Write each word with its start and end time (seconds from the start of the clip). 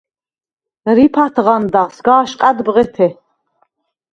რიფ 0.99 1.15
ათღანდა, 1.23 1.83
სგა̄შყა̈დ 1.95 2.57
ბღეთე. 2.65 3.07